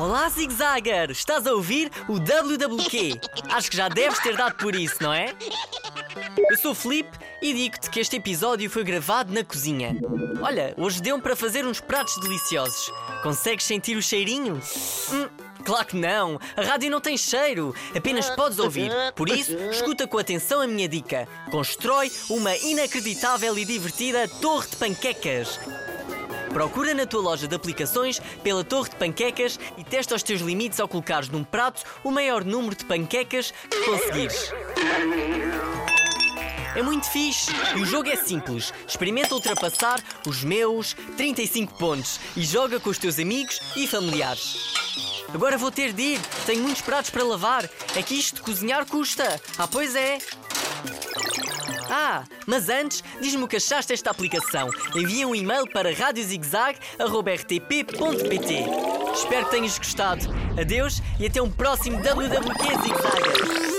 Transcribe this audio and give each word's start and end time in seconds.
Olá, 0.00 0.30
Zigzagger! 0.30 1.10
Estás 1.10 1.46
a 1.46 1.52
ouvir 1.52 1.90
o 2.08 2.14
WWQ? 2.14 3.20
Acho 3.50 3.70
que 3.70 3.76
já 3.76 3.86
deves 3.86 4.18
ter 4.20 4.34
dado 4.34 4.54
por 4.56 4.74
isso, 4.74 4.96
não 4.98 5.12
é? 5.12 5.34
Eu 6.48 6.56
sou 6.56 6.70
o 6.70 6.74
Felipe 6.74 7.18
e 7.42 7.52
digo-te 7.52 7.90
que 7.90 8.00
este 8.00 8.16
episódio 8.16 8.70
foi 8.70 8.82
gravado 8.82 9.30
na 9.30 9.44
cozinha. 9.44 9.94
Olha, 10.40 10.72
hoje 10.78 11.02
deu-me 11.02 11.22
para 11.22 11.36
fazer 11.36 11.66
uns 11.66 11.82
pratos 11.82 12.16
deliciosos. 12.16 12.90
Consegues 13.22 13.66
sentir 13.66 13.94
o 13.94 14.02
cheirinho? 14.02 14.58
Hum, 15.12 15.28
claro 15.66 15.86
que 15.86 15.96
não! 15.98 16.40
A 16.56 16.62
rádio 16.62 16.90
não 16.90 17.02
tem 17.02 17.18
cheiro, 17.18 17.74
apenas 17.94 18.30
podes 18.30 18.58
ouvir. 18.58 18.90
Por 19.14 19.28
isso, 19.28 19.54
escuta 19.70 20.06
com 20.06 20.16
atenção 20.16 20.62
a 20.62 20.66
minha 20.66 20.88
dica. 20.88 21.28
Constrói 21.50 22.10
uma 22.30 22.56
inacreditável 22.56 23.58
e 23.58 23.66
divertida 23.66 24.26
torre 24.40 24.66
de 24.66 24.76
panquecas. 24.76 25.60
Procura 26.52 26.92
na 26.94 27.06
tua 27.06 27.20
loja 27.20 27.46
de 27.46 27.54
aplicações 27.54 28.20
pela 28.42 28.64
torre 28.64 28.90
de 28.90 28.96
panquecas 28.96 29.58
e 29.78 29.84
testa 29.84 30.14
os 30.14 30.22
teus 30.22 30.40
limites 30.40 30.80
ao 30.80 30.88
colocares 30.88 31.28
num 31.28 31.44
prato 31.44 31.82
o 32.02 32.10
maior 32.10 32.44
número 32.44 32.74
de 32.74 32.84
panquecas 32.84 33.52
que 33.70 33.84
conseguires. 33.84 34.52
É 36.76 36.82
muito 36.82 37.10
fixe 37.10 37.50
e 37.76 37.80
o 37.80 37.86
jogo 37.86 38.08
é 38.08 38.16
simples. 38.16 38.72
Experimenta 38.86 39.34
ultrapassar 39.34 40.00
os 40.26 40.44
meus 40.44 40.94
35 41.16 41.74
pontos 41.74 42.20
e 42.36 42.42
joga 42.42 42.78
com 42.78 42.90
os 42.90 42.98
teus 42.98 43.18
amigos 43.18 43.60
e 43.76 43.86
familiares. 43.86 44.74
Agora 45.32 45.56
vou 45.56 45.70
ter 45.70 45.92
de 45.92 46.02
ir, 46.02 46.20
tenho 46.46 46.62
muitos 46.62 46.82
pratos 46.82 47.10
para 47.10 47.22
lavar. 47.22 47.68
É 47.94 48.02
que 48.02 48.14
isto 48.14 48.36
de 48.36 48.42
cozinhar 48.42 48.86
custa. 48.86 49.40
Ah, 49.56 49.68
pois 49.68 49.94
é. 49.94 50.18
Ah, 51.90 52.24
mas 52.46 52.68
antes, 52.68 53.02
diz-me 53.20 53.42
o 53.44 53.48
que 53.48 53.56
achaste 53.56 53.92
desta 53.92 54.10
aplicação. 54.10 54.70
Envia 54.94 55.26
um 55.26 55.34
e-mail 55.34 55.66
para 55.66 55.92
radiozigzag.rtp.pt 55.92 58.64
Espero 59.14 59.46
que 59.46 59.50
tenhas 59.50 59.76
gostado. 59.76 60.24
Adeus 60.58 61.02
e 61.18 61.26
até 61.26 61.42
um 61.42 61.50
próximo 61.50 61.98
WWQ 61.98 62.82
Zigzag. 62.82 63.69